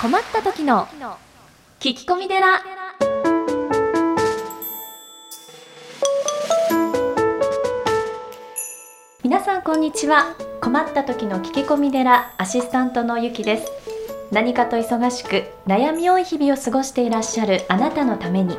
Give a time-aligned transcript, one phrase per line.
[0.00, 0.86] 困った時の
[1.80, 2.62] 聞き込み寺。
[9.24, 10.36] 皆さんこんにちは。
[10.60, 13.72] 困った時の聞き込み寺アシスタントのゆきです。
[14.30, 18.56] 何かと忙しく悩み多い日々を過ごしていらっしゃるあなたのために。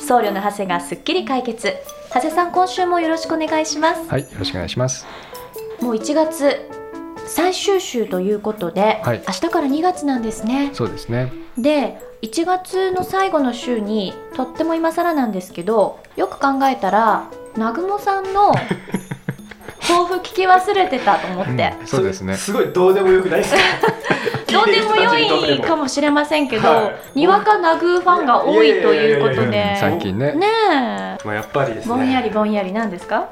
[0.00, 1.74] 僧侶の長谷がすっきり解決。
[2.12, 4.08] 長谷さん今週もよろしくお願いします。
[4.08, 5.06] はい、よろしくお願いします。
[5.80, 6.81] もう1月
[7.26, 9.22] 最終週ということで、はい。
[9.26, 10.70] 明日から2月なんですね。
[10.72, 11.32] そうですね。
[11.58, 17.24] で1月の最後の週にとっても今更なんですけどよく考えたら
[17.56, 18.52] 南雲さんの
[19.82, 22.34] 抱負聞き忘れてたと思って、うんそうですね。
[22.38, 23.60] すごいどうでもよくないですか？
[24.52, 25.18] どうでも良
[25.54, 27.18] いかもしれませんけど、はい。
[27.20, 29.56] にわかナグーファンが多いということで。
[29.56, 30.32] や最近ね。
[30.34, 30.46] ね
[31.24, 31.96] まあやっぱりですえね。
[31.96, 33.26] ぼんやりぼんやりなんですか？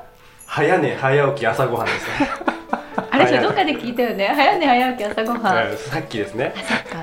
[0.46, 2.30] 早寝早起き朝ごはんですね。
[2.46, 2.52] あ
[3.24, 4.29] れどっかで聞いたよね。
[4.29, 6.55] 早寝早起き朝ごはん、はいさっきですね。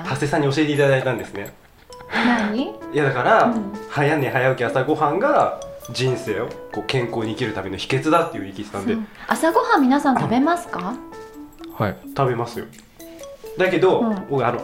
[0.06, 1.54] 長谷さんに教えていただいたんですね。
[2.14, 2.62] 何？
[2.62, 3.72] いやだから、うん。
[3.90, 5.60] 早寝早起き朝ごはんが
[5.92, 8.98] 人生をこう健康に生きるための秘訣だっていう言い切ってたんで、う。
[8.98, 10.96] ん朝ごはん皆さん食べますか、
[11.78, 11.96] はい。
[12.16, 12.66] 食べますよ。
[13.58, 14.28] だけど、うん。
[14.30, 14.62] 僕あの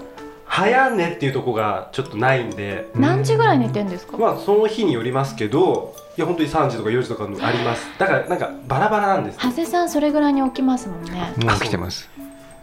[0.56, 2.92] 早寝っていうとこがちょっとないんで。
[2.94, 7.88] 何時ぐらい寝てんですか、まあその日によりますけどいや本当に3時とか4時とかあります。
[7.98, 9.40] だからなんかバラバラなんです。
[9.40, 11.34] 長谷さんそれぐらいに起きますもんね。
[11.38, 12.08] もう来てます。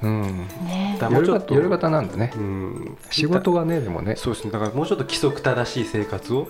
[0.03, 0.47] うん。
[0.67, 0.97] ね。
[1.01, 2.33] だもうちょっと夜型なんだね。
[2.37, 2.99] うん。
[3.11, 4.15] 仕事がねでもね。
[4.15, 4.53] そうですね。
[4.53, 6.47] だからもうちょっと規則正しい生活を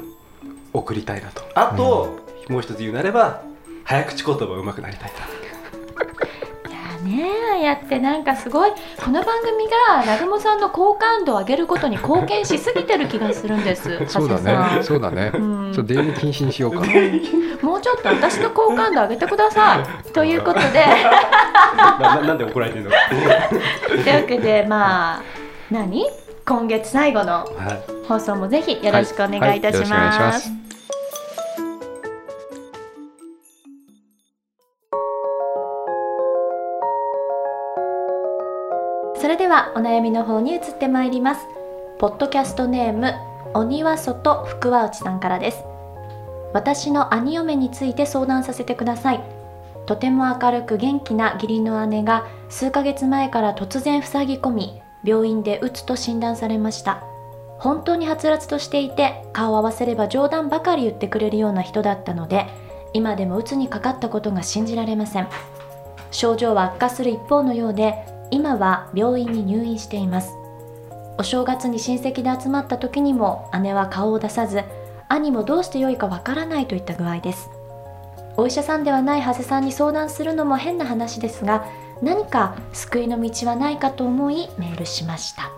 [0.75, 1.43] 送りたいなと。
[1.55, 2.19] あと、
[2.51, 3.43] もう一つ言うなれば
[3.85, 5.50] 早口言葉上手くなりたいいや
[7.11, 13.99] ねああやってなんかすごいこの番組が南雲さんの好感度を上げることに貢献しすぎてる気がするんです。
[14.07, 14.81] そうだね。
[14.81, 14.85] ん。
[14.85, 15.33] そうだね。
[15.35, 15.73] うん。
[15.75, 16.81] ちょっと出入り禁止にしようか。
[16.81, 16.87] な。
[17.63, 19.85] もうちょっと私の好感度上げてください。
[20.13, 20.85] ということで。
[21.77, 22.91] なんで怒られてるの？
[22.91, 25.23] というわけでまあ
[25.71, 26.07] 何？
[26.47, 27.47] 今月最後のはい。
[28.09, 29.91] 放送もぜひよろしくお願いいたしはい。
[29.91, 30.19] はい。
[30.19, 30.60] よろしくお願い
[39.21, 41.47] それではお悩みの方に移ってまいります。
[41.99, 43.13] ポッドキャストネーム
[43.53, 45.63] 鬼は外福和内さんからです。
[46.55, 49.21] 私の兄嫁について相談させてください。
[49.85, 57.03] とても明るく元気な義理の姉が数ヶ月前から突然塞ぎ込み病院でうつと診断されました。
[57.59, 62.47] 本当にはつらつとしていて顔を合わせれば冗談ばかり言ってくれるような人だったので
[62.95, 65.29] 今でもうつにかかったことが信じられません。
[66.11, 70.35] 症状は悪化する一方のようで今は病院に入院しています。
[71.19, 74.63] お正月に親戚で集まった時にも姉は顔を出さず
[75.09, 77.51] 兄もどうしてよいかわからないといった具合です。
[78.37, 81.67] お医者さんではない長谷さんに相談するのも変な話ですが
[82.01, 85.51] 何か救いの道はないかと思いメールしました。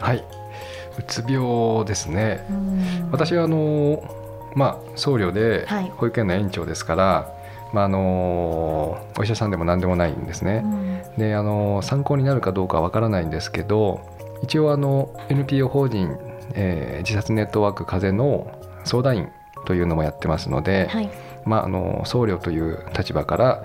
[0.00, 0.24] はい。
[0.98, 2.46] うつ病ですね。
[3.10, 4.02] 私はあの
[4.54, 5.92] まあ僧侶ではい。
[5.96, 7.34] 保育園の園長ですから、
[7.72, 10.64] まああのお医者さんでも何でもないんですね。
[11.16, 14.00] であの参考になるかどうかわからないんですけど
[14.42, 16.16] 一応あの NPO 法人、
[16.54, 18.46] えー自殺ネットワーク風の
[18.84, 19.28] 相談員
[19.64, 21.10] というのもやってますので、はい。
[21.44, 23.64] まあ、あの僧侶という立場から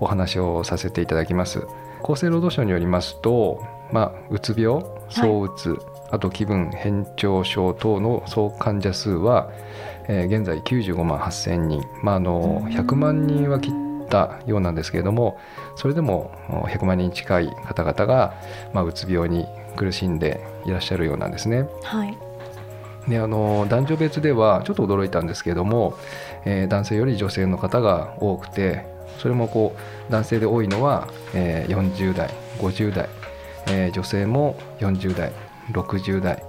[0.00, 1.66] お話をさせていただきます。
[2.02, 3.62] 厚生労働省によりますと、
[3.92, 5.78] まあ、うつ病躁うつ、
[6.10, 9.50] あと気分変調症等の総患者数は、
[10.12, 15.38] えー現在95万8000人、まあ、あの100万人は切ったようなんですけれども
[15.76, 18.34] それでもお100万人近い方々が、
[18.74, 19.46] まあ、うつ病に
[19.76, 21.66] 苦しんでいらっしゃるようなんですね。
[21.82, 22.16] はい
[23.08, 25.94] であの男女別ではちょっと驚いたんですけれども、
[26.44, 28.84] えー男性より女性の方が多くて
[29.18, 29.74] それもこ
[30.08, 32.30] う男性で多いのは、えー40代
[32.60, 33.08] 50代、
[33.66, 35.32] えー女性も40代
[35.72, 36.44] 60代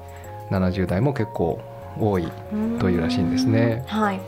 [0.52, 1.60] 70代も結構
[2.00, 2.28] 多い
[2.80, 3.84] というらしいんですね。
[3.88, 4.20] はい。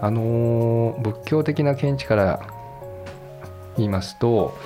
[0.00, 2.40] あのー仏教的な見地から
[3.76, 4.56] 言いますと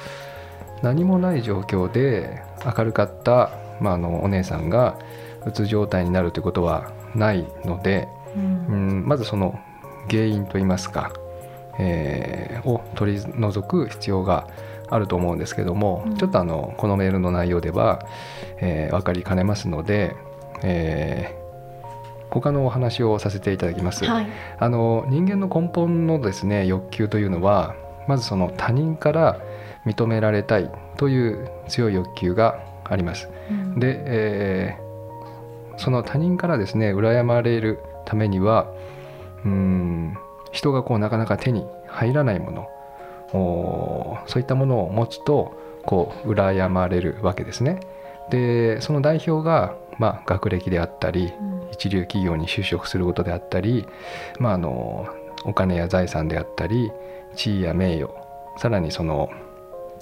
[0.82, 3.50] 何もない状況で明るかった、
[3.81, 4.99] まあ、あのお姉さんが
[5.46, 8.67] うつ状態になるということはないので、うん。
[8.69, 9.58] うん、まずその
[10.11, 11.12] 原因といいますか、
[11.78, 14.49] えーを取り除く必要が
[14.88, 16.17] あると思うんですけども、うん。
[16.17, 18.05] ちょっとあのこのメールの内容では、
[18.58, 20.17] えー分かりかねますので、
[20.62, 21.45] えー
[22.41, 24.05] 他のお話をさせていただきます。
[24.05, 24.27] はい
[24.59, 27.75] あの人間の根本のですね欲求というのは
[28.09, 29.41] まずその他人から
[29.87, 33.29] 認められたいという強い欲求があります。
[33.50, 34.87] うんで、えー
[35.79, 38.67] その他人からですね羨まれるためには
[39.44, 40.17] うーん
[40.50, 42.67] 人がこうなかなか手に入らないもの
[44.27, 45.53] そういったものを持つと
[45.85, 47.81] こう羨まれるわけですね。
[48.31, 53.86] でその代表がまあ、学歴であったりうん一流企業に就職することであったり、
[54.38, 55.06] まあ、あの
[55.44, 56.90] お金や財産であったり
[57.34, 58.12] 地位や名誉
[58.58, 59.30] さらにその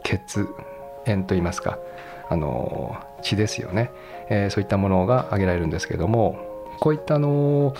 [0.02, 0.48] 血
[1.06, 1.78] 縁といいますか
[2.28, 3.90] あの血ですよね、
[4.28, 6.38] えーそういったものが挙げられるんですけども
[6.80, 7.74] こういったあの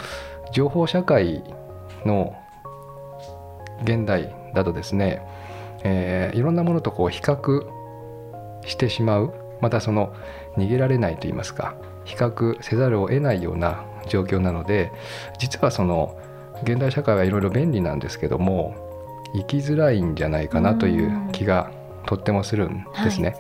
[0.53, 1.43] 情報社会
[2.05, 2.35] の
[3.83, 5.23] 現代だとですね、
[5.83, 7.67] えーいろんなものとこう比較
[8.67, 10.15] してしまうまたその
[10.57, 11.75] 逃げられないといいますか
[12.05, 14.93] 比較せざるを得ないような状況なので
[15.39, 16.19] 実はその
[16.63, 18.75] 現代社会はいろいろ便利なんですけども
[19.35, 21.71] 生きづらいんじゃないかなという気が
[22.07, 23.37] とってもするんですね。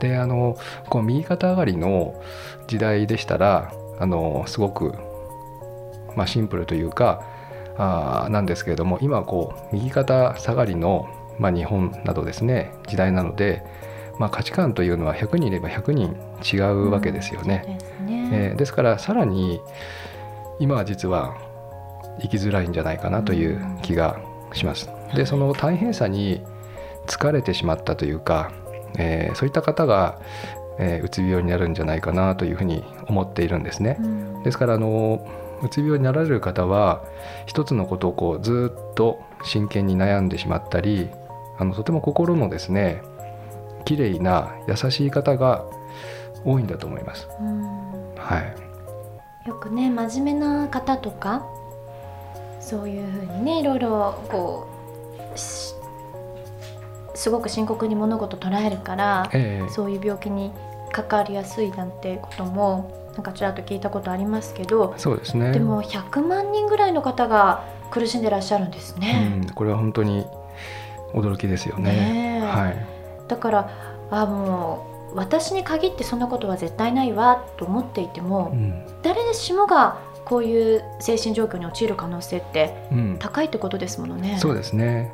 [0.00, 0.58] であの
[0.90, 2.20] こう右肩上がりの
[2.66, 4.94] 時代でしたらあのすごく、
[6.16, 7.22] まあ、シンプルというか
[7.78, 11.08] あーなんですけれども今はこう右肩下がりの、
[11.38, 13.62] まあ、日本などですね時代なので、
[14.18, 17.62] まあ、価値観というのは100人いれば100人違うわけですよね。
[17.66, 19.60] そうですねえーですからさらに
[20.58, 21.36] 今は実は
[22.20, 24.20] 生きづらいんじゃないかなという気が
[24.54, 24.90] します。
[25.14, 26.42] でその大変さに
[27.06, 28.52] 疲れてしまったというか、
[28.98, 30.18] えーそういった方が、
[30.78, 33.96] えーうつ病になるんじゃないかなというふうに思っているんですね。
[34.00, 35.26] うんですからあの
[35.62, 37.02] うつ病になられる方は
[37.46, 41.08] 一つのことをこうずっと真剣に悩んでしまったり
[41.58, 43.02] あのとても心のですね
[43.86, 45.64] 綺麗な優しい方が
[46.44, 47.28] 多いんだと思います。
[47.40, 48.40] うんは
[49.44, 51.46] い、よくね真面目な方とか
[52.60, 54.68] そういうふうにねいろいろこ
[55.34, 55.74] うし
[57.14, 60.52] すごく深刻に物事捉えるからええそういう病気に
[60.92, 65.52] かかりやすいなんてこともなんかちらっと聞いたことありますけどそうですね。
[65.52, 69.40] でも100万人ぐらいの方が苦しんでらっしゃるんですね。
[69.42, 70.26] うん、これは本当に
[71.14, 71.92] 驚きですよね。
[71.92, 72.86] ねえはい、
[73.28, 73.70] だから
[74.10, 84.36] あもう私に限ってそんなことは絶対ないわと思っていても、うん誰しもがこういう精神状況に陥る可能性ってうん、高いってことですものね。
[84.40, 85.12] そうですね。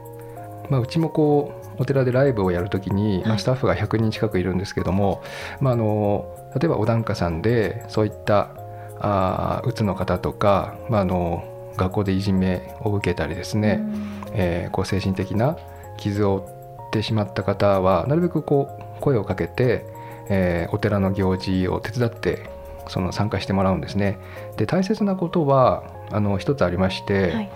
[0.70, 5.22] まあ、うちもこうお寺でライブをやるときに、まあ、はいスタッフが100人近くいるんですけども、
[5.60, 6.24] まあ、あの
[6.58, 8.54] 例えばお檀家さんでそういった
[8.98, 11.44] あーうつの方とか、まあ、あの
[11.76, 15.58] 学校でいじめを受けたりですね、うんえーこう精神的な
[15.98, 16.51] 傷を負っ
[16.92, 19.84] てしまった方はなるべくこう声をかけて、
[20.28, 22.50] えーお寺の行事を手伝って
[22.88, 24.18] その参加してもらうんですね。
[24.56, 27.50] で大切なことはあの一つありまして、はい。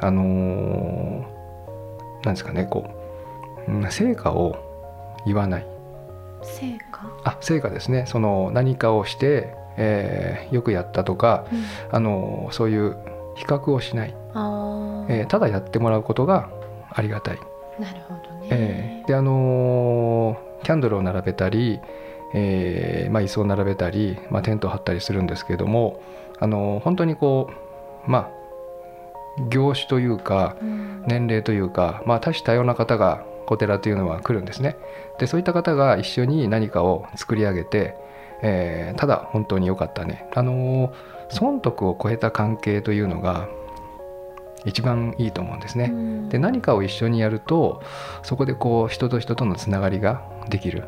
[0.00, 1.24] あのー
[2.24, 2.90] なんですかねこ
[3.68, 4.56] う、うん成果を
[5.26, 5.66] 言わない。
[6.42, 8.04] 成果、あ成果ですね。
[8.06, 11.64] その何かをして、えーよくやったとか、うん。
[11.90, 12.96] あのーそういう
[13.36, 14.14] 比較をしない、
[15.08, 16.48] えーただやってもらうことが
[16.90, 17.38] ありがたい。
[17.78, 18.48] なるほどね。
[18.50, 21.78] えーであのーキャンドルを並べたり、
[22.34, 26.00] えーまあ、椅子を並べたり、まあ、テントを張ったりするんですけれども、
[26.40, 27.50] あのー本当にこ
[28.06, 28.30] うまあ
[29.48, 34.76] 業種というかうん年齢というか、まあ、多種多様な方がお寺というのは来るんですね。
[35.18, 37.94] でそういった方が一緒に何かを作り上げて、
[38.42, 40.26] えーただ本当に良かったね。
[40.34, 40.92] あのー
[41.28, 43.48] 損得を超えた関係というのが
[44.64, 45.90] 一番いいと思うんですね。
[45.92, 46.28] うん。
[46.28, 47.82] で何かを一緒にやると
[48.22, 50.84] そこでこう人と人とのつながりができる、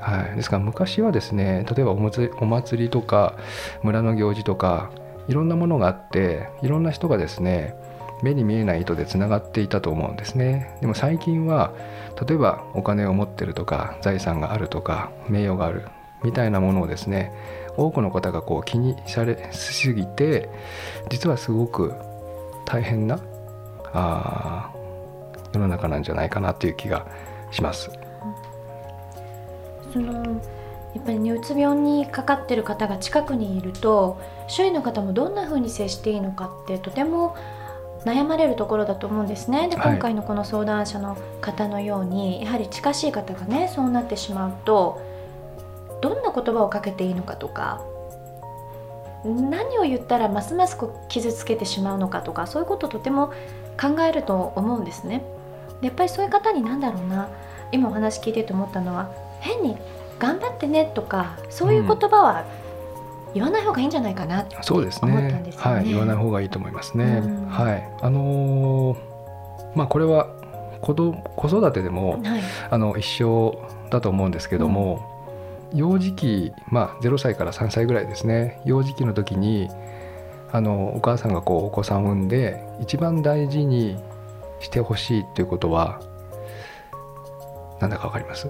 [0.00, 3.36] はい、ですから昔はですね例えばお祭りお祭りとか
[3.82, 4.90] 村の行事とか
[5.28, 7.74] いろんなものがあっていろんな人がですね
[8.22, 10.76] 目に見えない糸でつながっていたと思うんですね。
[10.80, 11.72] でも最近は
[12.26, 15.88] 例えばお金を持ってるとか財産があるとか名誉がある
[16.22, 17.32] みたいなものをですね
[17.76, 20.50] 多くの方がこう気にされしすぎて
[21.08, 21.94] 実はすごく
[22.70, 23.18] 大変な
[23.92, 27.04] あー世の中なんじゃないかなという気が
[27.50, 27.90] します。
[29.92, 30.12] その
[30.94, 37.36] やっぱりねうつ病にかかってる方が近くにいると周囲の方もどんな風に接していいのかってとても
[38.04, 45.00] 悩まれるところだと思うんですねではい今回のこの相談者の方のようにやはり近しい方がねそうなってしまうと
[46.00, 47.84] どんな言葉をかけていいのかとか
[49.24, 53.32] 何を言ったらますます傷つけてしまうのかとかそういうことをとても
[53.80, 55.22] 考えると思うんですね。
[55.80, 57.28] でやっぱりそういう方になんだろうな
[57.72, 59.10] 今お話聞いてて思ったのは
[59.40, 59.76] 変に
[60.18, 62.44] 「頑張ってね」とかそういう言葉は
[63.32, 65.72] 言わない方がいいんじゃないかなってそうです思ったんねですよね。
[65.72, 67.04] はい、言わない方がいいと思いますね。
[67.24, 69.10] うんはい、あのー
[69.74, 70.28] まあこれは
[70.80, 75.09] 子ど子育てでもはいあの一緒だと思うんですけども、
[75.74, 78.60] 幼児期まあ0歳から3歳ぐらいですね。
[78.64, 79.68] 幼児期の時に
[80.52, 83.96] あのお母さんがこうお子さんを産んで一番大事に
[84.58, 86.00] してほしいっていうことは
[87.80, 88.48] なんだかわかります？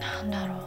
[0.00, 0.58] なんだろう。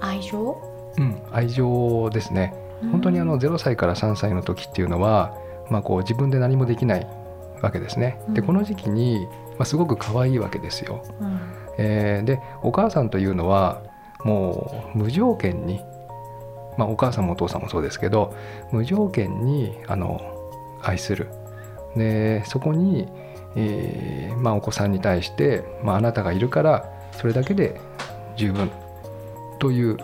[0.00, 0.60] 愛情？
[0.98, 2.54] うん、愛情ですね。
[2.92, 5.34] 本当にあの0歳から3歳の時っていうのは、
[5.70, 7.06] まあ、こう自分で何もできない
[7.62, 8.20] わけですね。
[8.28, 8.46] でうん。
[8.46, 9.26] この時期に、
[9.58, 11.02] まあ、すごく可愛いわけですよ。
[11.20, 11.40] うん
[11.78, 13.82] えーでお母さんというのは
[14.24, 15.80] もう無条件に、
[16.76, 18.34] まあ、お母さんもお父さんもそうですけど
[18.72, 20.20] 無条件にあの
[20.82, 21.28] 愛する。
[21.96, 23.08] でそこに、
[23.56, 27.80] えーまあ、お子さんに対して、まあ、あなたがいるからそれだけで
[28.36, 28.70] 十分。
[29.58, 29.96] という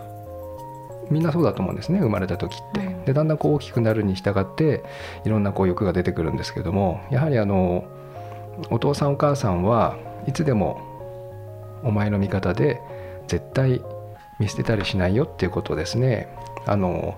[1.11, 2.81] みんなそうだと思うんですね生まれた時って。
[2.81, 3.05] うん。
[3.05, 4.83] でだんだんこう大きくなるに従って
[5.25, 7.85] いろんなこう欲が出てくるんですけどもやはりあの
[8.71, 10.92] お父さんお母さんはいつでも
[11.83, 12.81] お前の味方で
[13.27, 13.83] 絶対
[14.39, 16.29] 見捨てたりしないよっていうことをですね
[16.67, 17.15] あの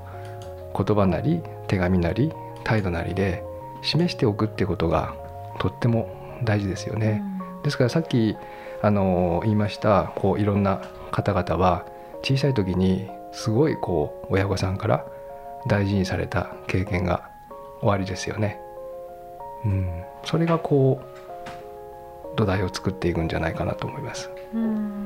[0.76, 2.32] 言葉なり手紙なり
[2.64, 3.42] 態度なりで
[3.82, 5.14] 示しておくっていうことが
[5.58, 6.08] とっても
[6.44, 7.22] 大事ですよね。
[7.62, 8.36] ですからさっき
[8.82, 11.86] あの言いましたこういろんな方々は
[12.22, 15.06] 小さい時にすごいこう親御さんから
[15.66, 17.30] 大事にされた経験が
[17.80, 18.60] 終わりですよね。
[19.64, 24.30] うん、それがこう土台を作っていくんじゃないかなと思います。
[24.54, 25.04] うん。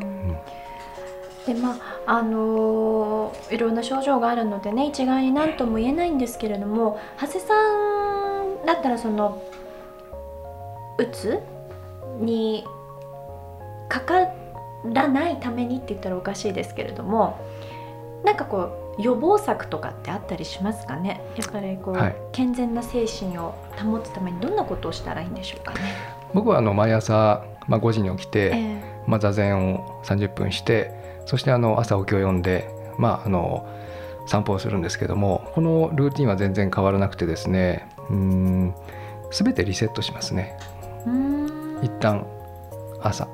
[1.46, 7.54] でまああのーいろんな症状があるのでね一概に何とも言えないんですけれども長谷さ
[8.62, 9.42] んだったらその
[10.98, 11.40] うつ
[12.20, 12.64] に
[13.88, 14.30] かか
[14.84, 17.38] らないためにって言ったらおかしいですけれども
[18.24, 21.20] なんかこう予防策とかってあったりしますかね？
[21.36, 22.16] やっぱりこう、はい。
[22.32, 25.80] 健全な精神を保つためにどんなことをしたらいいんでしょうかね？
[26.34, 30.92] 僕はあの毎朝、まあ、5時に起きて、えまあ、座禅を30分して
[31.26, 33.66] そしてあの朝起きを読んで、まあ、あの
[34.26, 38.74] 散歩をするんですけどもこのルーティンは全然変わらなくてですねうん
[39.30, 40.56] 全てリセットしますね。
[41.82, 42.26] 一旦
[43.00, 43.28] 朝。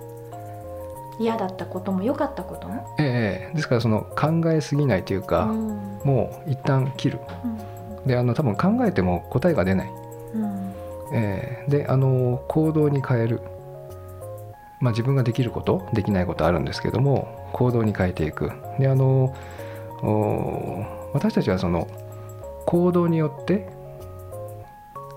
[1.18, 3.54] 嫌だったことも良かったことも、ええ。
[3.54, 6.00] ですからその考えすぎないというか、うん。
[6.04, 7.20] もう一旦切る。
[7.44, 8.06] うん。
[8.06, 9.90] であの多分考えても答えが出ない、
[10.34, 10.74] うん。
[11.12, 11.70] ええ。
[11.70, 13.40] であの行動に変える、
[14.84, 18.52] まあ、自分ができることできないことあるんですけども行動に変えていく。
[18.78, 19.34] であの
[20.02, 21.88] お私たちはその
[22.66, 23.66] 行動によって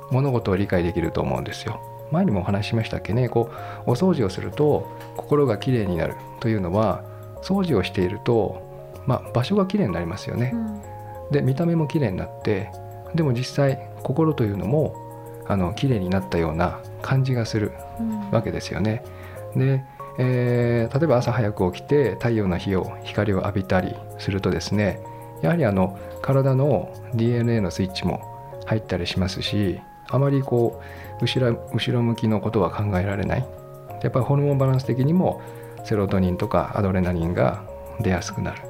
[0.09, 1.81] 物事を理解できると思うんですよ。
[2.11, 3.27] 前にもお話ししましたっけね。
[3.27, 3.49] こ
[3.85, 7.03] うお掃除をすると心がきれいになるというのは
[7.41, 8.61] 掃除をしていると、
[9.05, 10.81] まあ、場所がきれいになりますよね、うん。
[11.31, 12.71] で見た目も綺麗になって
[13.15, 14.95] でも実際心というのも
[15.45, 18.31] あの綺麗になったような感じがするうん。
[18.31, 19.03] わけですよね。
[19.55, 19.83] で、
[20.17, 25.01] えー例えば朝早く起きて太陽の日を光を浴びたりするとですね
[25.41, 28.21] やはりあの体の DNA のスイッチも
[28.65, 30.81] 入ったりしますしあまりこ
[31.21, 33.45] う後ろ後ろ向きのことは考えられない。
[34.01, 35.41] やっぱりホルモンバランス的にも
[35.83, 37.63] セロトニンとかアドレナリンが
[37.99, 38.61] 出やすくなる、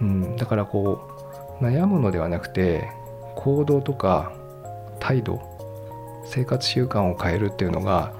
[0.00, 1.00] うん、だからこ
[1.60, 2.88] う悩むのではなくて
[3.34, 4.32] 行動とか
[5.00, 5.40] 態度
[6.26, 8.12] 生活習慣を変えるっていうのが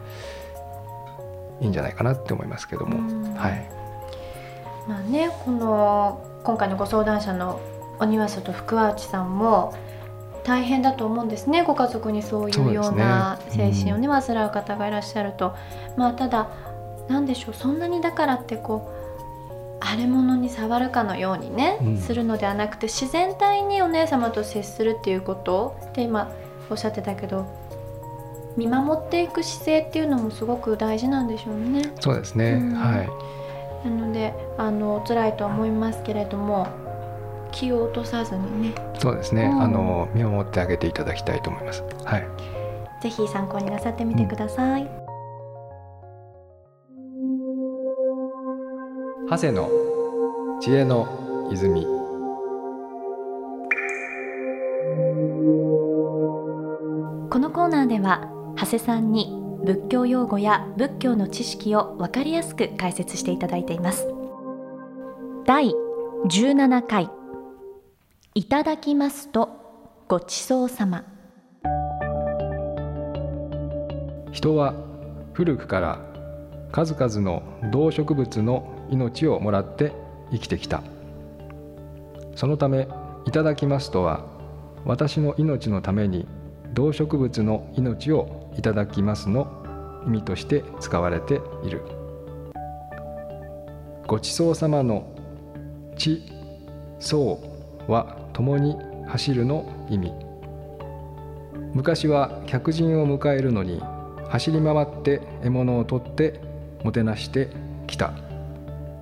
[1.63, 3.35] いいんじゃないかなって思いますけども、うん。
[3.35, 3.71] はい、
[4.89, 7.61] まあねこの今回のご相談者の
[8.01, 9.75] 鬼は外福和内さんも
[10.43, 11.63] 大変だと思うんですね。
[11.63, 13.93] ご家族にそういうような精そうですね。
[13.93, 15.55] 神をね患う方がいらっしゃると。
[15.97, 16.49] まあただ
[17.09, 17.55] なんでしょう。
[17.55, 18.93] そんなにだからってこ
[19.79, 21.99] う荒れ物に触るかのようにね、うん。
[21.99, 25.77] するのではなくて自然体にお姉様と接するっていうこと。
[25.95, 26.33] で今
[26.71, 27.47] おっしゃってたけど
[28.57, 31.93] 見守っていく姿勢っていうのもすごく大事なんでしょうね。
[32.01, 32.75] そうですね、うん。
[32.75, 33.09] はい。
[33.89, 36.69] なのであの辛いとは思いますけれども
[37.51, 38.75] 気を落とさずにね。
[38.99, 39.63] そうですね、うん。
[39.63, 41.83] あの見守ってあげていただきたいと思います。
[42.05, 42.27] はい。
[43.03, 44.89] ぜひ参考になさってみてください、
[49.29, 49.69] 長谷の
[50.61, 51.09] 知恵の
[51.51, 51.85] 泉。
[57.29, 64.07] このコーナーでは長谷さんに仏教用語や仏教の知識を分かりやすく解説していただいています。
[65.45, 65.73] 第
[66.27, 67.11] 17回
[68.35, 69.51] いただきますと
[70.09, 71.05] ごちそうさま。
[74.31, 74.75] 人は
[75.33, 76.01] 古くから
[76.73, 79.93] 数々の動植物の命をもらって
[80.31, 80.83] 生きてきた。
[82.35, 82.89] そのため
[83.27, 84.25] 「いただきます」とは
[84.85, 86.27] 私の命のために
[86.73, 89.63] 動植物の命をいただきますの
[90.07, 91.83] 意味として使われている。
[94.07, 95.07] ごちそうさまの
[95.97, 96.23] 「ち」
[96.99, 97.39] 「そ
[97.89, 100.13] う」は共に走るの意味。
[101.75, 103.81] 昔は客人を迎えるのに
[104.29, 106.41] 走り回って獲物を取って
[106.83, 107.49] もてなして
[107.87, 108.13] きた。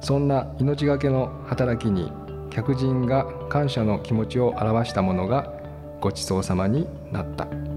[0.00, 2.10] そんな命がけの働きに
[2.50, 5.52] 客人が感謝の気持ちを表したものが
[6.00, 7.69] ごちそうさまになった。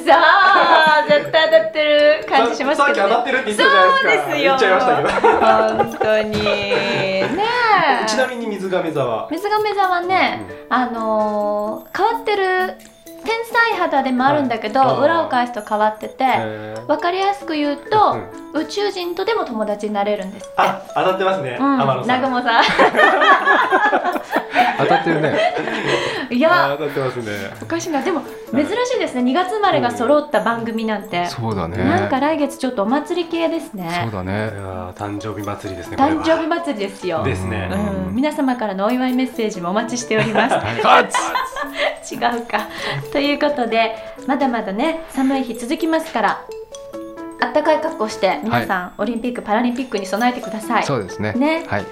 [1.07, 2.25] 絶対当たってる。
[2.27, 3.13] 感じしますさっけどね。
[3.13, 3.99] き当たってるって言ったじゃないですか。
[4.01, 5.09] そうですよ言っちゃいましたけど。
[5.09, 6.31] 本当に。
[6.41, 6.75] ね
[8.03, 8.05] え。
[8.07, 9.27] ちなみに水亀座は？
[9.29, 12.75] 水亀座はね、あのー変わってる
[13.31, 14.99] 天才肌でもあるんだけど、はい。
[15.05, 16.85] 裏を返すと変わってて、えー。
[16.87, 18.19] わかりやすく言うと、
[18.53, 18.61] うん。
[18.61, 20.53] 宇宙人とでも友達になれるんですって。
[20.57, 21.57] あ当たってますね。
[21.59, 22.01] うん、天野さん。
[22.01, 22.63] 南雲さん。
[24.77, 25.37] 当たってるね
[26.31, 27.53] いあや当たってますね。
[27.61, 28.01] おかしいな。
[28.01, 28.21] でも
[28.51, 29.21] 珍しいですね。
[29.21, 31.77] 2月生まれが揃った番組なんて、そうだね。
[31.77, 34.01] なんか来月ちょっとお祭り系ですね。
[34.03, 34.51] そうだいね
[34.95, 37.23] 誕生日祭りですね誕生日祭りですよ。
[37.23, 37.69] ですね。
[38.07, 40.55] うん、皆様からのお祝いメッセージもお待ちしております。
[42.13, 42.67] 違うか。
[43.11, 46.41] ということでまだまだね寒い日続きますから
[47.41, 50.83] あったかい格好して皆さん、オリンピック・パラリンピックに備えてください。
[50.83, 51.33] そうですね。
[51.33, 51.65] ね。
[51.67, 51.85] はい。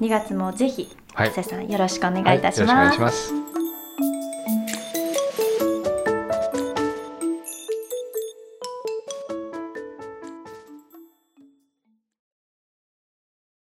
[0.00, 1.30] 2月もぜひはい。
[1.30, 3.49] 瀬さんよろしくお願いいたしはいよろしくお願ます、いします